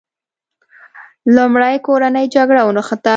لومړی 1.35 1.75
کورنۍ 1.87 2.25
جګړه 2.35 2.61
ونښته. 2.65 3.09